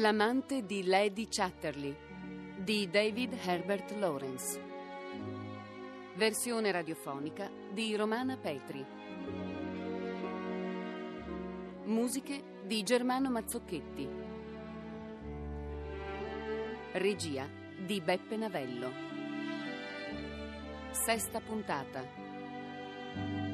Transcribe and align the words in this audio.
L'amante 0.00 0.64
di 0.64 0.84
Lady 0.84 1.26
Chatterley 1.28 1.92
di 2.56 2.88
David 2.88 3.36
Herbert 3.44 3.90
Lawrence. 3.98 4.62
Versione 6.14 6.70
radiofonica 6.70 7.50
di 7.72 7.96
Romana 7.96 8.36
Petri. 8.36 8.86
Musiche 11.86 12.60
di 12.64 12.84
Germano 12.84 13.28
Mazzocchetti. 13.28 14.08
Regia 16.92 17.48
di 17.84 18.00
Beppe 18.00 18.36
Navello. 18.36 18.92
Sesta 20.92 21.40
puntata. 21.40 23.47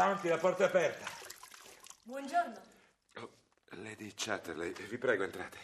Avanti, 0.00 0.28
la 0.28 0.38
porta 0.38 0.62
è 0.62 0.66
aperta. 0.68 1.06
Buongiorno. 2.04 2.60
Oh, 3.16 3.30
Lady 3.70 4.12
Chatterley, 4.14 4.70
vi 4.70 4.96
prego 4.96 5.24
entrate. 5.24 5.58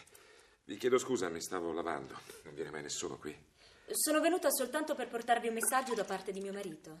Vi 0.65 0.75
chiedo 0.75 0.97
scusa, 0.97 1.29
mi 1.29 1.39
stavo 1.39 1.71
lavando. 1.71 2.19
Non 2.43 2.53
viene 2.53 2.69
mai 2.69 2.81
nessuno 2.81 3.17
qui. 3.17 3.33
Sono 3.91 4.19
venuta 4.19 4.49
soltanto 4.51 4.93
per 4.93 5.07
portarvi 5.07 5.47
un 5.47 5.53
messaggio 5.53 5.93
da 5.93 6.03
parte 6.03 6.33
di 6.33 6.41
mio 6.41 6.51
marito. 6.51 6.99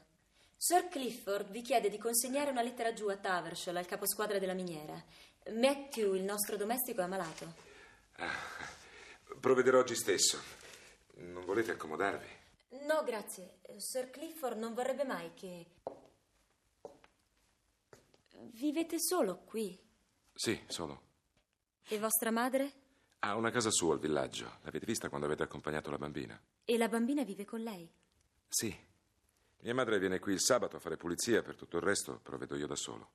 Sir 0.55 0.87
Clifford 0.87 1.49
vi 1.49 1.61
chiede 1.61 1.89
di 1.89 1.97
consegnare 1.97 2.51
una 2.51 2.61
lettera 2.61 2.93
giù 2.93 3.09
a 3.09 3.17
Tavershall, 3.17 3.75
al 3.75 3.85
caposquadra 3.85 4.39
della 4.39 4.53
miniera. 4.53 4.95
Matthew, 5.51 6.13
il 6.13 6.23
nostro 6.23 6.55
domestico, 6.55 7.01
è 7.01 7.03
ammalato. 7.03 7.53
Ah, 8.15 8.31
provvederò 9.41 9.79
oggi 9.79 9.95
stesso. 9.95 10.41
Non 11.15 11.43
volete 11.43 11.71
accomodarvi? 11.71 12.27
No, 12.87 13.03
grazie. 13.03 13.57
Sir 13.75 14.09
Clifford 14.09 14.57
non 14.57 14.73
vorrebbe 14.73 15.03
mai 15.03 15.33
che... 15.33 15.65
Vivete 18.51 18.99
solo 18.99 19.43
qui? 19.43 19.77
Sì, 20.33 20.59
solo. 20.67 21.03
E 21.87 21.99
vostra 21.99 22.31
madre? 22.31 22.83
Ha 23.19 23.35
una 23.35 23.51
casa 23.51 23.71
sua 23.71 23.93
al 23.93 23.99
villaggio. 23.99 24.59
L'avete 24.63 24.85
vista 24.85 25.09
quando 25.09 25.25
avete 25.25 25.43
accompagnato 25.43 25.89
la 25.89 25.97
bambina? 25.97 26.39
E 26.63 26.77
la 26.77 26.87
bambina 26.87 27.23
vive 27.23 27.45
con 27.45 27.61
lei? 27.61 27.91
Sì. 28.47 28.75
Mia 29.61 29.73
madre 29.73 29.99
viene 29.99 30.19
qui 30.19 30.33
il 30.33 30.41
sabato 30.41 30.75
a 30.75 30.79
fare 30.79 30.97
pulizia, 30.97 31.41
per 31.41 31.55
tutto 31.55 31.77
il 31.77 31.83
resto 31.83 32.19
provvedo 32.19 32.55
io 32.55 32.67
da 32.67 32.75
solo. 32.75 33.09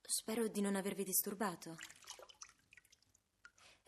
Spero 0.00 0.48
di 0.48 0.60
non 0.60 0.74
avervi 0.76 1.04
disturbato. 1.04 1.76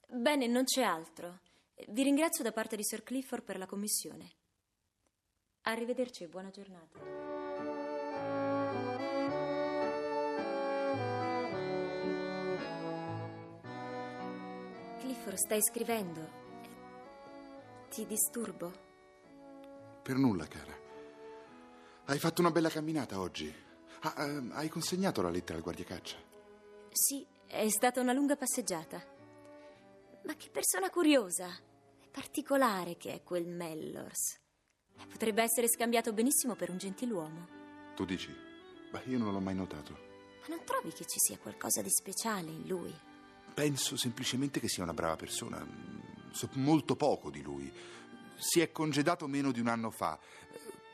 Bene, 0.08 0.46
non 0.46 0.64
c'è 0.64 0.82
altro. 0.82 1.40
Vi 1.88 2.02
ringrazio 2.02 2.44
da 2.44 2.52
parte 2.52 2.76
di 2.76 2.84
Sir 2.84 3.02
Clifford 3.02 3.42
per 3.42 3.58
la 3.58 3.66
commissione. 3.66 4.32
Arrivederci 5.62 6.24
e 6.24 6.28
buona 6.28 6.50
giornata. 6.50 7.33
Clifford, 15.24 15.36
stai 15.36 15.62
scrivendo. 15.62 16.30
Ti 17.88 18.04
disturbo? 18.04 18.72
Per 20.02 20.16
nulla, 20.16 20.46
cara. 20.46 20.76
Hai 22.04 22.18
fatto 22.18 22.42
una 22.42 22.50
bella 22.50 22.68
camminata 22.68 23.18
oggi. 23.18 23.52
Ah, 24.00 24.26
ehm, 24.26 24.50
hai 24.52 24.68
consegnato 24.68 25.22
la 25.22 25.30
lettera 25.30 25.56
al 25.56 25.64
guardiacaccia? 25.64 26.16
Sì, 26.90 27.26
è 27.46 27.66
stata 27.70 28.02
una 28.02 28.12
lunga 28.12 28.36
passeggiata. 28.36 29.02
Ma 30.24 30.34
che 30.34 30.50
persona 30.50 30.90
curiosa. 30.90 31.48
È 31.48 32.08
particolare 32.10 32.98
che 32.98 33.14
è 33.14 33.22
quel 33.22 33.46
Mellors. 33.46 34.38
Potrebbe 35.08 35.42
essere 35.42 35.70
scambiato 35.70 36.12
benissimo 36.12 36.54
per 36.54 36.68
un 36.68 36.76
gentiluomo. 36.76 37.48
Tu 37.96 38.04
dici? 38.04 38.30
Beh, 38.90 39.04
io 39.06 39.18
non 39.18 39.32
l'ho 39.32 39.40
mai 39.40 39.54
notato. 39.54 39.92
Ma 40.42 40.54
non 40.54 40.64
trovi 40.64 40.90
che 40.90 41.06
ci 41.06 41.18
sia 41.18 41.38
qualcosa 41.38 41.80
di 41.80 41.90
speciale 41.90 42.50
in 42.50 42.66
lui? 42.66 42.94
Penso 43.54 43.96
semplicemente 43.96 44.58
che 44.58 44.68
sia 44.68 44.82
una 44.82 44.92
brava 44.92 45.16
persona. 45.16 45.64
So 46.32 46.48
molto 46.54 46.96
poco 46.96 47.30
di 47.30 47.40
lui. 47.40 47.72
Si 48.36 48.60
è 48.60 48.72
congedato 48.72 49.28
meno 49.28 49.52
di 49.52 49.60
un 49.60 49.68
anno 49.68 49.90
fa. 49.90 50.18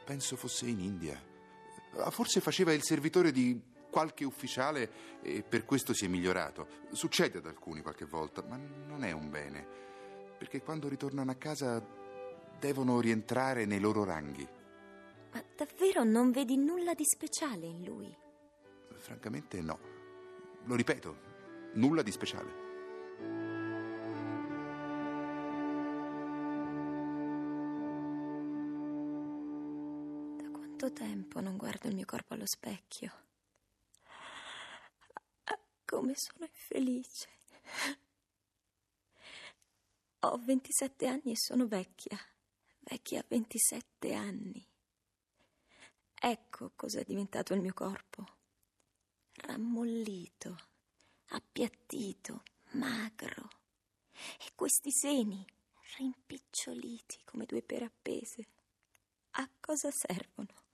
Penso 0.05 0.37
fosse 0.37 0.67
in 0.67 0.81
India. 0.81 1.19
Forse 2.11 2.41
faceva 2.41 2.73
il 2.73 2.83
servitore 2.83 3.33
di 3.33 3.61
qualche 3.91 4.25
ufficiale 4.25 5.19
e 5.23 5.43
per 5.43 5.65
questo 5.65 5.95
si 5.95 6.05
è 6.05 6.09
migliorato. 6.09 6.69
Succede 6.93 7.39
ad 7.39 7.47
alcuni 7.47 7.81
qualche 7.81 8.05
volta, 8.05 8.43
ma 8.43 8.57
non 8.57 9.05
è 9.05 9.13
un 9.13 9.31
bene. 9.31 9.67
Perché 10.39 10.61
quando 10.61 10.89
ritornano 10.89 11.31
a 11.31 11.37
casa 11.37 11.83
devono 12.59 13.01
rientrare 13.01 13.65
nei 13.65 13.81
loro 13.81 14.05
ranghi. 14.05 14.47
Ma 15.33 15.43
davvero 15.57 16.05
non 16.05 16.31
vedi 16.31 16.57
nulla 16.57 16.93
di 16.93 17.05
speciale 17.05 17.67
in 17.67 17.85
lui? 17.85 18.15
Francamente 18.99 19.61
no. 19.63 19.79
Lo 20.65 20.75
ripeto, 20.75 21.29
nulla 21.75 22.03
di 22.03 22.11
speciale. 22.13 22.69
Da 30.37 30.51
quanto 30.51 30.93
tempo 30.93 31.41
non 31.41 31.57
guardo 31.57 31.89
il 31.89 31.95
mio 31.95 32.07
corpo 32.07 32.35
allo 32.35 32.47
specchio? 32.47 33.13
Come 35.85 36.15
sono 36.15 36.45
infelice. 36.45 37.29
Ho 40.21 40.39
27 40.39 41.07
anni 41.07 41.33
e 41.33 41.37
sono 41.37 41.67
vecchia. 41.67 42.17
Vecchia 42.79 43.21
a 43.21 43.25
27 43.27 44.15
anni. 44.15 44.65
Ecco 46.15 46.71
cos'è 46.77 47.03
diventato 47.05 47.55
il 47.55 47.61
mio 47.61 47.75
corpo. 47.75 48.25
Rammollito, 49.33 50.70
appiattito, 51.31 52.43
magro. 52.73 53.49
E 54.39 54.53
questi 54.55 54.91
seni, 54.91 55.45
rimpiccioliti 55.99 57.19
come 57.25 57.47
due 57.47 57.63
pere 57.63 57.87
appese. 57.87 58.47
A 59.33 59.49
cosa 59.61 59.91
servono? 59.91 60.69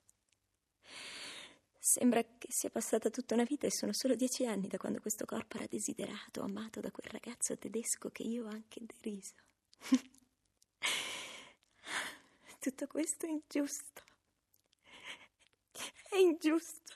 Sembra 1.78 2.22
che 2.22 2.48
sia 2.50 2.70
passata 2.70 3.10
tutta 3.10 3.34
una 3.34 3.44
vita 3.44 3.66
e 3.66 3.70
sono 3.70 3.92
solo 3.92 4.16
dieci 4.16 4.44
anni 4.44 4.66
da 4.66 4.76
quando 4.76 5.00
questo 5.00 5.24
corpo 5.24 5.56
era 5.56 5.66
desiderato, 5.66 6.42
amato 6.42 6.80
da 6.80 6.90
quel 6.90 7.08
ragazzo 7.10 7.56
tedesco 7.56 8.10
che 8.10 8.24
io 8.24 8.46
ho 8.46 8.48
anche 8.48 8.80
deriso. 8.84 9.34
Tutto 12.58 12.86
questo 12.88 13.26
è 13.26 13.28
ingiusto. 13.28 14.02
È 16.10 16.16
ingiusto. 16.16 16.95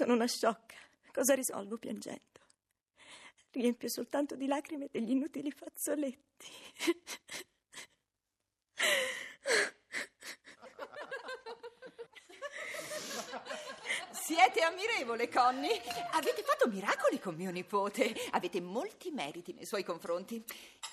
Sono 0.00 0.14
una 0.14 0.26
sciocca. 0.26 0.76
Cosa 1.12 1.34
risolvo 1.34 1.76
piangendo? 1.76 2.40
Riempio 3.50 3.86
soltanto 3.90 4.34
di 4.34 4.46
lacrime 4.46 4.88
degli 4.90 5.10
inutili 5.10 5.50
fazzoletti. 5.50 6.46
Siete 14.10 14.62
ammirevole, 14.62 15.28
Connie. 15.28 15.82
Avete 16.12 16.42
fatto 16.44 16.66
miracoli 16.68 17.20
con 17.20 17.34
mio 17.34 17.50
nipote. 17.50 18.14
Avete 18.30 18.62
molti 18.62 19.10
meriti 19.10 19.52
nei 19.52 19.66
suoi 19.66 19.84
confronti. 19.84 20.42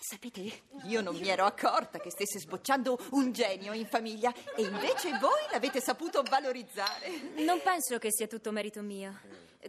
Sapete, 0.09 0.61
io 0.85 1.01
non 1.01 1.17
mi 1.17 1.27
ero 1.27 1.43
accorta 1.43 1.99
che 1.99 2.11
stesse 2.11 2.39
sbocciando 2.39 2.97
un 3.11 3.33
genio 3.33 3.73
in 3.73 3.85
famiglia 3.85 4.33
e 4.55 4.61
invece 4.61 5.09
voi 5.19 5.41
l'avete 5.51 5.81
saputo 5.81 6.23
valorizzare. 6.23 7.33
Non 7.43 7.59
penso 7.61 7.97
che 7.97 8.09
sia 8.09 8.25
tutto 8.25 8.53
merito 8.53 8.81
mio. 8.81 9.19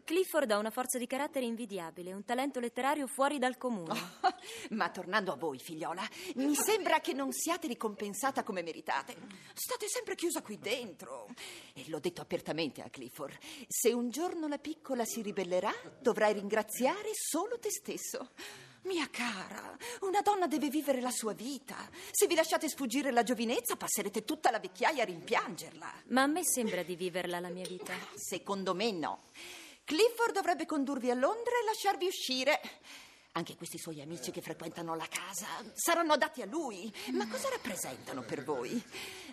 Clifford 0.05 0.49
ha 0.53 0.59
una 0.59 0.71
forza 0.71 0.97
di 0.97 1.09
carattere 1.09 1.45
invidiabile, 1.45 2.13
un 2.13 2.25
talento 2.25 2.61
letterario 2.61 3.09
fuori 3.09 3.41
dal 3.41 3.57
comune. 3.57 3.91
Oh, 3.91 4.35
ma 4.77 4.89
tornando 4.91 5.33
a 5.33 5.37
voi, 5.37 5.59
figliola, 5.59 6.09
mi 6.37 6.55
sembra 6.55 7.01
che 7.01 7.15
non 7.15 7.33
siate 7.33 7.67
ricompensata 7.67 8.45
come 8.45 8.63
meritate. 8.63 9.17
State 9.55 9.89
sempre 9.89 10.15
chiusa 10.15 10.41
qui 10.41 10.57
dentro. 10.61 11.27
E 11.73 11.83
l'ho 11.89 11.99
detto 11.99 12.21
apertamente 12.21 12.81
a 12.81 12.89
Clifford. 12.91 13.37
Se 13.67 13.93
un 13.93 14.09
giorno 14.11 14.47
la 14.47 14.59
piccola 14.59 15.05
si 15.05 15.21
ribellerà, 15.21 15.75
dovrai 15.99 16.35
ringraziare 16.35 17.11
solo 17.13 17.59
te 17.59 17.71
stesso. 17.73 18.31
Mia 18.89 19.07
cara, 19.11 19.77
una 20.01 20.23
donna 20.23 20.47
deve 20.47 20.71
vivere 20.71 21.03
la 21.03 21.11
sua 21.11 21.35
vita. 21.35 21.77
Se 22.11 22.27
vi 22.27 22.35
lasciate 22.35 22.71
sfuggire 22.71 23.11
la 23.11 23.23
giovinezza, 23.23 23.77
passerete 23.77 24.25
tutta 24.25 24.51
la 24.51 24.59
vecchiaia 24.59 25.03
a 25.03 25.05
rimpiangerla. 25.05 25.93
Ma 26.07 26.23
a 26.23 26.27
me 26.27 26.41
sembra 26.43 26.83
di 26.83 26.97
viverla 26.97 27.39
la 27.39 27.51
mia 27.51 27.67
vita. 27.67 27.93
Secondo 28.15 28.75
me 28.75 28.91
no. 28.93 29.25
Clifford 29.85 30.33
dovrebbe 30.33 30.65
condurvi 30.65 31.11
a 31.11 31.15
Londra 31.15 31.51
e 31.51 31.67
lasciarvi 31.67 32.07
uscire. 32.07 32.61
Anche 33.33 33.57
questi 33.57 33.79
suoi 33.79 34.01
amici 34.01 34.31
che 34.31 34.41
frequentano 34.41 34.97
la 34.97 35.07
casa 35.09 35.47
saranno 35.75 36.15
adatti 36.15 36.43
a 36.43 36.47
lui. 36.47 36.93
Ma 37.13 37.29
cosa 37.29 37.49
rappresentano 37.51 38.23
per 38.23 38.43
voi? 38.43 38.83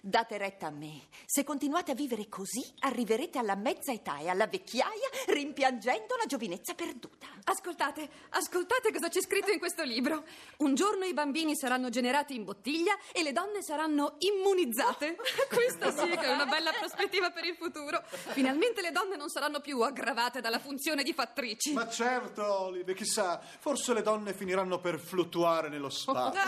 Date 0.01 0.37
retta 0.37 0.67
a 0.67 0.69
me. 0.69 1.07
Se 1.25 1.43
continuate 1.43 1.91
a 1.91 1.95
vivere 1.95 2.27
così, 2.29 2.63
arriverete 2.79 3.39
alla 3.39 3.55
mezza 3.55 3.91
età 3.91 4.19
e 4.19 4.27
alla 4.27 4.45
vecchiaia 4.45 5.09
rimpiangendo 5.27 6.15
la 6.17 6.25
giovinezza 6.27 6.75
perduta. 6.75 7.25
Ascoltate, 7.45 8.07
ascoltate 8.29 8.91
cosa 8.91 9.07
c'è 9.07 9.21
scritto 9.21 9.51
in 9.51 9.57
questo 9.57 9.83
libro. 9.83 10.23
Un 10.57 10.75
giorno 10.75 11.05
i 11.05 11.13
bambini 11.13 11.55
saranno 11.55 11.89
generati 11.89 12.35
in 12.35 12.43
bottiglia 12.43 12.95
e 13.11 13.23
le 13.23 13.31
donne 13.31 13.63
saranno 13.63 14.17
immunizzate. 14.19 15.15
Questa 15.49 15.91
sì 15.91 16.09
che 16.09 16.25
è 16.25 16.31
una 16.31 16.45
bella 16.45 16.71
prospettiva 16.73 17.31
per 17.31 17.45
il 17.45 17.55
futuro. 17.55 18.03
Finalmente 18.05 18.81
le 18.81 18.91
donne 18.91 19.15
non 19.15 19.29
saranno 19.29 19.61
più 19.61 19.81
aggravate 19.81 20.41
dalla 20.41 20.59
funzione 20.59 21.01
di 21.01 21.13
fattrici. 21.13 21.73
Ma 21.73 21.89
certo, 21.89 22.43
Olive, 22.61 22.93
chissà, 22.93 23.41
forse 23.59 23.84
le 23.93 24.01
donne 24.01 24.33
finiranno 24.33 24.79
per 24.79 24.99
fluttuare 24.99 25.69
nello 25.69 25.89
spazio. 25.91 26.41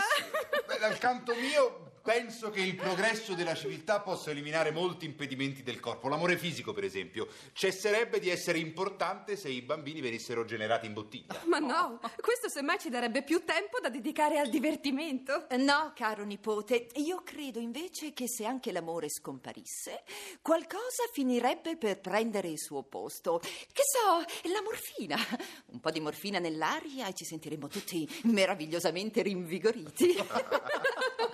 Beh, 0.66 0.78
dal 0.78 0.98
canto 0.98 1.34
mio 1.34 1.87
penso 2.08 2.48
che 2.48 2.62
il 2.62 2.74
progresso 2.74 3.34
della 3.34 3.54
civiltà 3.54 4.00
possa 4.00 4.30
eliminare 4.30 4.70
molti 4.70 5.04
impedimenti 5.04 5.62
del 5.62 5.78
corpo. 5.78 6.08
L'amore 6.08 6.38
fisico, 6.38 6.72
per 6.72 6.82
esempio, 6.82 7.28
cesserebbe 7.52 8.18
di 8.18 8.30
essere 8.30 8.56
importante 8.56 9.36
se 9.36 9.50
i 9.50 9.60
bambini 9.60 10.00
venissero 10.00 10.46
generati 10.46 10.86
in 10.86 10.94
bottiglia. 10.94 11.38
Ma 11.44 11.58
no, 11.58 12.00
questo 12.18 12.48
semmai 12.48 12.78
ci 12.78 12.88
darebbe 12.88 13.22
più 13.22 13.44
tempo 13.44 13.78
da 13.78 13.90
dedicare 13.90 14.38
al 14.38 14.48
divertimento. 14.48 15.48
No, 15.58 15.92
caro 15.94 16.24
nipote, 16.24 16.86
io 16.94 17.20
credo 17.22 17.58
invece 17.58 18.14
che 18.14 18.26
se 18.26 18.46
anche 18.46 18.72
l'amore 18.72 19.10
scomparisse, 19.10 20.04
qualcosa 20.40 21.04
finirebbe 21.12 21.76
per 21.76 22.00
prendere 22.00 22.48
il 22.48 22.58
suo 22.58 22.84
posto. 22.84 23.38
Che 23.38 23.82
so, 23.84 24.48
la 24.48 24.62
morfina. 24.62 25.18
Un 25.66 25.80
po' 25.80 25.90
di 25.90 26.00
morfina 26.00 26.38
nell'aria 26.38 27.06
e 27.06 27.12
ci 27.12 27.26
sentiremmo 27.26 27.68
tutti 27.68 28.08
meravigliosamente 28.22 29.20
rinvigoriti. 29.20 30.16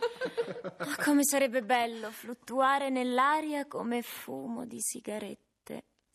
Oh, 0.78 0.94
come 1.04 1.24
sarebbe 1.24 1.62
bello 1.62 2.10
fluttuare 2.10 2.90
nell'aria 2.90 3.66
come 3.66 4.02
fumo 4.02 4.66
di 4.66 4.80
sigarette. 4.80 5.42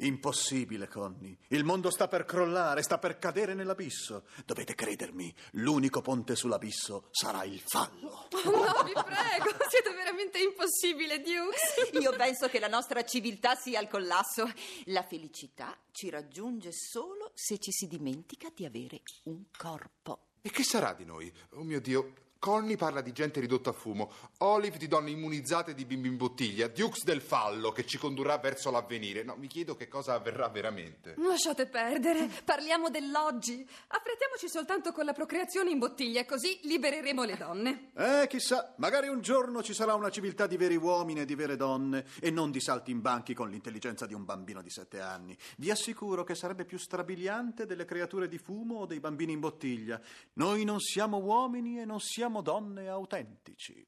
Impossibile, 0.01 0.87
Connie. 0.87 1.37
Il 1.49 1.65
mondo 1.65 1.89
sta 1.89 2.07
per 2.07 2.23
crollare, 2.23 2.81
sta 2.83 2.97
per 2.97 3.17
cadere 3.17 3.53
nell'abisso. 3.53 4.23
Dovete 4.45 4.73
credermi, 4.73 5.33
l'unico 5.53 5.99
ponte 5.99 6.37
sull'abisso 6.37 7.09
sarà 7.11 7.43
il 7.43 7.59
fallo. 7.59 8.29
Oh, 8.31 8.49
no, 8.49 8.83
vi 8.85 8.93
prego, 8.93 9.57
siete 9.67 9.91
veramente 9.93 10.39
impossibile, 10.39 11.19
Dukes. 11.19 12.01
Io 12.01 12.15
penso 12.15 12.47
che 12.47 12.59
la 12.59 12.69
nostra 12.69 13.03
civiltà 13.03 13.55
sia 13.55 13.79
al 13.79 13.89
collasso. 13.89 14.49
La 14.85 15.03
felicità 15.03 15.77
ci 15.91 16.09
raggiunge 16.09 16.71
solo 16.71 17.31
se 17.33 17.57
ci 17.59 17.71
si 17.71 17.85
dimentica 17.87 18.49
di 18.55 18.63
avere 18.63 19.01
un 19.23 19.43
corpo. 19.57 20.27
E 20.41 20.49
che 20.49 20.63
sarà 20.63 20.93
di 20.93 21.03
noi? 21.03 21.29
Oh 21.55 21.63
mio 21.63 21.81
Dio. 21.81 22.13
Connie 22.39 22.77
parla 22.77 23.01
di 23.01 23.11
gente 23.11 23.41
ridotta 23.41 23.71
a 23.71 23.73
fumo, 23.73 24.09
Olive 24.37 24.77
di 24.77 24.87
donne 24.87 25.11
immunizzate 25.11 25.73
di 25.73 25.83
bimbi 25.83 26.07
in 26.07 26.15
bottiglia, 26.15 26.69
Dukes 26.69 27.03
del 27.03 27.19
fallo 27.19 27.73
che 27.73 27.85
ci 27.85 27.97
condurrà 27.97 28.37
verso 28.37 28.71
l'avvenire. 28.71 29.23
No, 29.23 29.35
mi 29.35 29.47
chiedo 29.47 29.75
che 29.75 29.89
cosa 29.89 30.13
avverrà 30.13 30.47
veramente. 30.47 31.15
Lasciate 31.17 31.65
perdere, 31.65 32.29
parliamo 32.45 32.89
dell'oggi. 32.89 33.67
Affrettiamoci 33.87 34.47
soltanto 34.47 34.93
con 34.93 35.03
la 35.03 35.11
procreazione 35.11 35.69
in 35.69 35.79
bottiglia, 35.79 36.23
così 36.23 36.57
libereremo 36.63 37.25
le 37.25 37.35
donne. 37.35 37.91
Eh, 37.93 38.27
chissà, 38.29 38.73
magari 38.77 39.09
un 39.09 39.19
giorno 39.19 39.61
ci 39.61 39.73
sarà 39.73 39.93
una 39.95 40.09
civiltà 40.09 40.47
di 40.47 40.55
veri 40.55 40.77
uomini 40.77 41.19
e 41.19 41.25
di 41.25 41.35
vere 41.35 41.57
donne 41.57 42.05
e 42.21 42.31
non 42.31 42.51
di 42.51 42.61
salti 42.61 42.91
in 42.91 43.01
banchi 43.01 43.33
con 43.33 43.49
l'intelligenza 43.49 44.05
di 44.05 44.13
un 44.13 44.23
bambino 44.23 44.61
di 44.61 44.69
sette 44.69 45.01
anni. 45.01 45.37
Vi 45.57 45.69
assicuro 45.69 46.23
che 46.23 46.35
sarebbe 46.35 46.63
più 46.63 46.77
strabiliante 46.77 47.65
delle 47.65 47.83
creature 47.83 48.29
di 48.29 48.37
fumo 48.37 48.75
o 48.75 48.85
dei 48.85 49.01
bambini 49.01 49.33
in 49.33 49.41
bottiglia. 49.41 49.99
Noi 50.35 50.63
non 50.63 50.79
siamo 50.79 51.17
uomini 51.17 51.81
e 51.81 51.85
non 51.85 51.99
siamo 51.99 52.27
donne 52.41 52.87
autentici. 52.87 53.85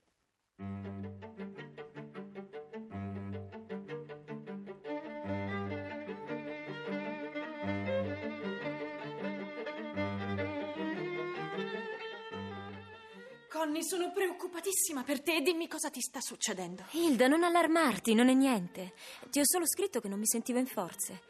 Connie, 13.48 13.84
sono 13.84 14.12
preoccupatissima 14.12 15.04
per 15.04 15.22
te. 15.22 15.42
Dimmi 15.42 15.68
cosa 15.68 15.90
ti 15.90 16.02
sta 16.02 16.20
succedendo. 16.20 16.84
Hilda, 16.92 17.28
non 17.28 17.44
allarmarti, 17.44 18.16
non 18.16 18.28
è 18.28 18.34
niente. 18.34 18.94
Ti 19.30 19.40
ho 19.40 19.44
solo 19.46 19.68
scritto 19.68 20.02
che 20.02 20.08
non 20.08 20.18
mi 20.18 20.26
sentivo 20.26 20.58
in 20.58 20.66
forze. 20.66 21.22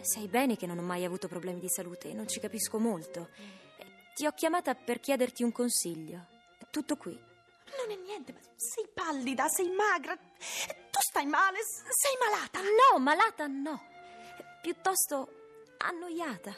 Sai 0.00 0.28
bene 0.28 0.56
che 0.56 0.66
non 0.66 0.78
ho 0.78 0.82
mai 0.82 1.04
avuto 1.04 1.28
problemi 1.28 1.60
di 1.60 1.68
salute 1.68 2.10
e 2.10 2.14
non 2.14 2.26
ci 2.26 2.40
capisco 2.40 2.78
molto. 2.78 3.28
Ti 4.14 4.26
ho 4.26 4.32
chiamata 4.32 4.74
per 4.74 4.98
chiederti 4.98 5.42
un 5.42 5.52
consiglio. 5.52 6.33
Tutto 6.74 6.96
qui. 6.96 7.12
Non 7.12 7.88
è 7.88 7.94
niente, 8.02 8.32
ma 8.32 8.40
sei 8.56 8.88
pallida, 8.92 9.46
sei 9.46 9.70
magra. 9.70 10.16
Tu 10.16 10.98
stai 11.08 11.24
male, 11.24 11.58
sei 11.62 12.16
malata. 12.18 12.58
No, 12.62 12.98
malata 12.98 13.46
no. 13.46 13.80
Piuttosto 14.60 15.28
annoiata, 15.78 16.52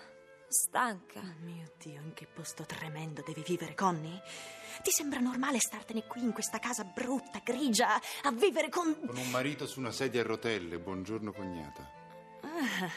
stanca. 0.48 1.20
Oh 1.20 1.34
mio 1.44 1.70
Dio, 1.76 2.00
in 2.00 2.14
che 2.14 2.26
posto 2.26 2.64
tremendo 2.64 3.22
devi 3.26 3.42
vivere, 3.46 3.74
Connie? 3.74 4.22
Ti 4.82 4.90
sembra 4.90 5.20
normale 5.20 5.60
startene 5.60 6.06
qui 6.06 6.22
in 6.22 6.32
questa 6.32 6.60
casa 6.60 6.84
brutta, 6.84 7.42
grigia, 7.44 8.00
a 8.22 8.30
vivere 8.30 8.70
con... 8.70 8.98
Con 8.98 9.18
un 9.18 9.28
marito 9.28 9.66
su 9.66 9.80
una 9.80 9.92
sedia 9.92 10.22
a 10.22 10.24
rotelle. 10.24 10.78
Buongiorno, 10.78 11.30
cognata. 11.30 11.90
Ah, 12.40 12.90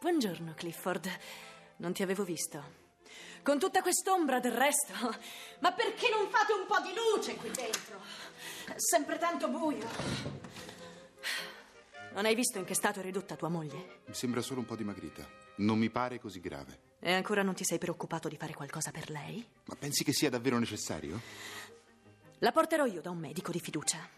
buongiorno, 0.00 0.54
Clifford. 0.54 1.08
Non 1.76 1.92
ti 1.92 2.02
avevo 2.02 2.24
visto. 2.24 2.82
Con 3.44 3.58
tutta 3.58 3.82
quest'ombra 3.82 4.40
del 4.40 4.52
resto. 4.52 4.94
Ma 5.60 5.70
perché 5.72 6.08
non 6.08 6.30
fate 6.30 6.54
un 6.54 6.64
po' 6.66 6.80
di 6.80 6.94
luce 6.94 7.36
qui 7.36 7.50
dentro? 7.50 8.00
È 8.64 8.78
sempre 8.78 9.18
tanto 9.18 9.48
buio. 9.48 9.86
Non 12.14 12.24
hai 12.24 12.34
visto 12.34 12.56
in 12.56 12.64
che 12.64 12.74
stato 12.74 13.00
è 13.00 13.02
ridotta 13.02 13.36
tua 13.36 13.50
moglie? 13.50 14.00
Mi 14.06 14.14
sembra 14.14 14.40
solo 14.40 14.60
un 14.60 14.66
po' 14.66 14.76
dimagrita. 14.76 15.28
Non 15.56 15.76
mi 15.76 15.90
pare 15.90 16.18
così 16.18 16.40
grave. 16.40 16.92
E 17.00 17.12
ancora 17.12 17.42
non 17.42 17.54
ti 17.54 17.64
sei 17.64 17.76
preoccupato 17.76 18.28
di 18.28 18.38
fare 18.38 18.54
qualcosa 18.54 18.90
per 18.90 19.10
lei? 19.10 19.46
Ma 19.66 19.74
pensi 19.74 20.04
che 20.04 20.14
sia 20.14 20.30
davvero 20.30 20.58
necessario? 20.58 21.20
La 22.38 22.50
porterò 22.50 22.86
io 22.86 23.02
da 23.02 23.10
un 23.10 23.18
medico 23.18 23.50
di 23.50 23.60
fiducia. 23.60 24.08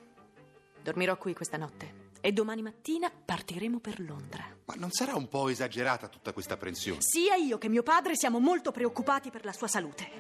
Dormirò 0.81 1.17
qui 1.17 1.35
questa 1.35 1.57
notte 1.57 2.06
e 2.27 2.33
domani 2.33 2.61
mattina 2.61 3.09
partiremo 3.09 3.79
per 3.79 4.01
Londra. 4.01 4.45
Ma 4.65 4.75
non 4.75 4.91
sarà 4.91 5.15
un 5.15 5.29
po' 5.29 5.49
esagerata 5.49 6.09
tutta 6.09 6.33
questa 6.33 6.55
apprensione? 6.55 6.99
Sia 7.01 7.37
io 7.37 7.57
che 7.57 7.69
mio 7.69 7.85
padre 7.85 8.17
siamo 8.17 8.41
molto 8.41 8.73
preoccupati 8.73 9.31
per 9.31 9.45
la 9.45 9.53
sua 9.53 9.69
salute. 9.69 10.11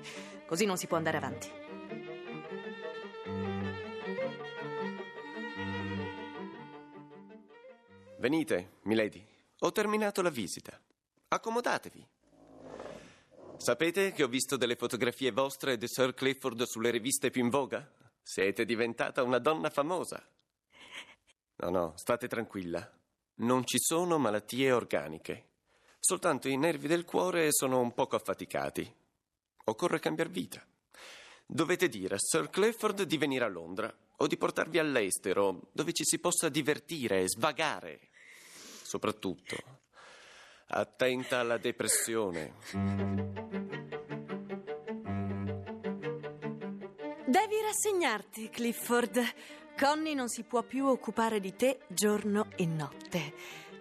Così 0.47 0.67
non 0.67 0.77
si 0.77 0.87
può 0.87 0.99
andare 0.99 1.17
avanti. 1.17 1.51
Venite, 8.19 8.75
milady. 8.83 9.27
Ho 9.59 9.73
terminato 9.73 10.23
la 10.23 10.31
visita. 10.31 10.81
Accomodatevi. 11.27 12.07
Sapete 13.57 14.13
che 14.13 14.23
ho 14.23 14.29
visto 14.29 14.57
delle 14.57 14.77
fotografie 14.77 15.33
vostre 15.33 15.73
e 15.73 15.77
di 15.77 15.89
Sir 15.89 16.15
Clifford 16.15 16.63
sulle 16.63 16.91
riviste 16.91 17.31
più 17.31 17.43
in 17.43 17.51
voga? 17.51 17.85
Siete 18.23 18.65
diventata 18.65 19.25
una 19.25 19.41
donna 19.41 19.71
famosa. 19.71 20.25
No, 21.59 21.71
no, 21.71 21.93
state 21.97 22.29
tranquilla. 22.29 22.91
Non 23.37 23.65
ci 23.65 23.79
sono 23.79 24.19
malattie 24.19 24.73
organiche. 24.73 25.49
Soltanto 25.99 26.49
i 26.49 26.57
nervi 26.57 26.87
del 26.87 27.05
cuore 27.05 27.49
sono 27.51 27.81
un 27.81 27.93
poco 27.93 28.17
affaticati. 28.17 28.95
Occorre 29.65 29.99
cambiare 29.99 30.31
vita. 30.31 30.65
Dovete 31.47 31.89
dire 31.89 32.17
a 32.17 32.19
Sir 32.19 32.51
Clifford 32.51 33.03
di 33.03 33.17
venire 33.17 33.45
a 33.45 33.49
Londra 33.49 33.93
o 34.19 34.27
di 34.27 34.37
portarvi 34.37 34.79
all'estero, 34.79 35.69
dove 35.73 35.93
ci 35.93 36.05
si 36.05 36.19
possa 36.19 36.49
divertire 36.49 37.23
e 37.23 37.29
svagare. 37.29 38.09
Soprattutto, 38.83 39.57
attenta 40.69 41.41
alla 41.41 41.59
depressione. 41.59 42.55
Devi 47.27 47.61
rassegnarti, 47.61 48.49
Clifford. 48.51 49.21
Connie 49.79 50.15
non 50.15 50.31
si 50.31 50.43
può 50.43 50.63
più 50.63 50.87
occupare 50.87 51.39
di 51.39 51.55
te 51.55 51.81
giorno 51.87 52.49
e 52.57 52.65
notte. 52.65 53.35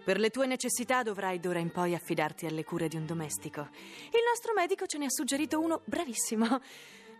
Per 0.04 0.18
le 0.18 0.28
tue 0.28 0.46
necessità 0.46 1.02
dovrai 1.02 1.40
d'ora 1.40 1.58
in 1.58 1.70
poi 1.70 1.94
affidarti 1.94 2.44
alle 2.44 2.64
cure 2.64 2.86
di 2.86 2.96
un 2.96 3.06
domestico. 3.06 3.70
Il 4.12 4.20
nostro 4.28 4.52
medico 4.52 4.84
ce 4.84 4.98
ne 4.98 5.06
ha 5.06 5.10
suggerito 5.10 5.58
uno 5.58 5.80
bravissimo. 5.86 6.60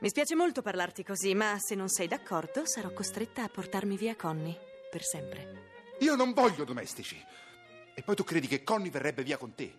Mi 0.01 0.09
spiace 0.11 0.35
molto 0.35 0.61
parlarti 0.61 1.03
così, 1.05 1.35
ma 1.35 1.57
se 1.59 1.75
non 1.75 1.89
sei 1.89 2.07
d'accordo 2.07 2.67
sarò 2.67 2.93
costretta 2.93 3.45
a 3.45 3.49
portarmi 3.49 3.97
via 3.97 4.15
Connie 4.15 4.61
per 4.91 5.03
sempre. 5.03 5.95
Io 6.01 6.15
non 6.15 6.35
voglio 6.35 6.65
domestici. 6.65 7.19
E 7.95 8.03
poi 8.03 8.15
tu 8.15 8.25
credi 8.25 8.47
che 8.47 8.63
Connie 8.63 8.91
verrebbe 8.91 9.23
via 9.23 9.39
con 9.39 9.55
te? 9.55 9.75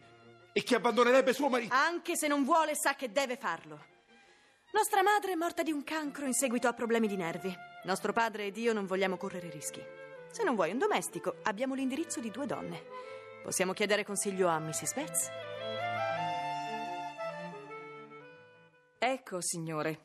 E 0.52 0.64
che 0.64 0.74
abbandonerebbe 0.74 1.34
suo 1.34 1.50
marito? 1.50 1.72
Anche 1.72 2.18
se 2.18 2.28
non 2.28 2.44
vuole, 2.44 2.74
sa 2.74 2.96
che 2.96 3.12
deve 3.12 3.38
farlo. 3.38 3.96
Nostra 4.78 5.02
madre 5.02 5.32
è 5.32 5.36
morta 5.36 5.64
di 5.64 5.72
un 5.72 5.84
cancro 5.84 6.28
in 6.28 6.36
seguito 6.36 6.68
a 6.68 6.74
problemi 6.74 7.08
di 7.08 7.16
nervi. 7.16 7.52
Nostro 7.86 8.14
padre 8.14 8.46
ed 8.46 8.58
io 8.58 8.74
non 8.74 8.86
vogliamo 8.86 9.18
correre 9.18 9.50
rischi. 9.50 9.82
Se 10.30 10.44
non 10.44 10.54
vuoi 10.54 10.70
un 10.70 10.78
domestico, 10.78 11.38
abbiamo 11.46 11.74
l'indirizzo 11.74 12.20
di 12.20 12.30
due 12.30 12.46
donne. 12.46 12.84
Possiamo 13.42 13.74
chiedere 13.74 14.06
consiglio 14.06 14.48
a 14.48 14.60
Mrs. 14.60 14.94
Betts? 14.94 15.30
Ecco, 19.00 19.42
signore. 19.42 20.00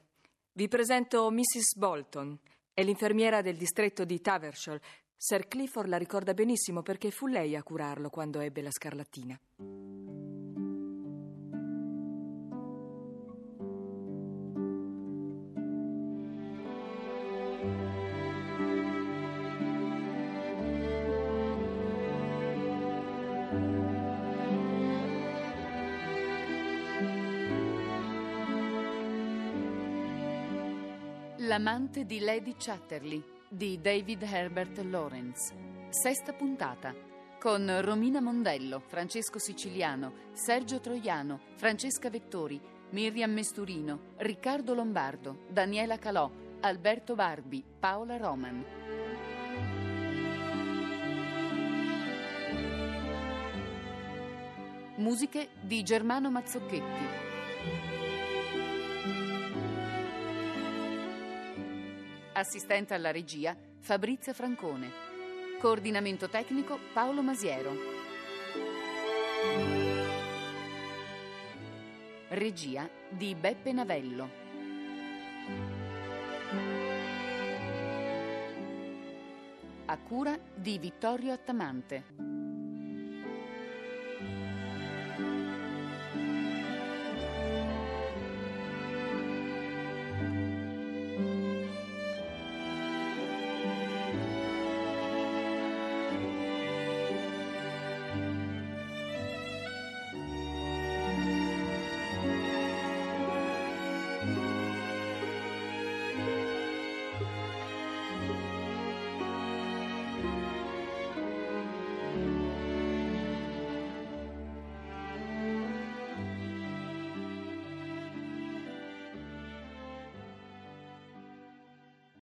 Vi 0.52 0.69
presento 0.69 1.31
Mrs. 1.31 1.76
Bolton. 1.76 2.38
È 2.73 2.83
l'infermiera 2.83 3.43
del 3.43 3.59
distretto 3.59 4.07
di 4.07 4.23
Tavershall. 4.23 4.81
Sir 5.14 5.49
Clifford 5.49 5.88
la 5.88 5.99
ricorda 5.99 6.33
benissimo 6.33 6.81
perché 6.81 7.11
fu 7.11 7.26
lei 7.26 7.57
a 7.57 7.62
curarlo 7.62 8.09
quando 8.09 8.41
ebbe 8.41 8.62
la 8.62 8.71
scarlattina. 8.71 9.38
L'amante 31.53 32.07
di 32.07 32.21
Lady 32.21 32.55
Chatterley 32.57 33.23
di 33.47 33.79
David 33.79 34.23
Herbert 34.23 34.79
Lawrence. 34.79 35.55
Sesta 35.91 36.33
puntata. 36.33 36.95
Con 37.39 37.83
Romina 37.83 38.23
Mondello, 38.23 38.81
Francesco 38.81 39.39
Siciliano, 39.39 40.31
Sergio 40.33 40.81
Troiano, 40.81 41.41
Francesca 41.57 42.09
Vettori, 42.09 42.59
Miriam 42.93 43.33
Mesturino, 43.33 44.15
Riccardo 44.17 44.73
Lombardo, 44.73 45.45
Daniela 45.51 45.99
Calò, 45.99 46.31
Alberto 46.61 47.15
Barbi, 47.15 47.63
Paola 47.79 48.17
Roman. 48.17 48.65
Musiche 54.97 55.51
di 55.61 55.83
Germano 55.83 56.31
Mazzocchetti. 56.31 57.31
Assistente 62.43 62.93
alla 62.93 63.13
regia 63.13 63.57
Fabrizia 63.79 64.33
Francone. 64.33 64.91
Coordinamento 65.61 66.29
tecnico 66.29 66.77
Paolo 66.93 67.23
Masiero. 67.23 67.73
Regia 72.31 72.91
di 73.09 73.37
Beppe 73.37 73.73
Navello. 73.73 74.29
A 79.87 79.99
cura 79.99 80.37
di 80.53 80.79
Vittorio 80.79 81.33
Attamante. 81.33 82.32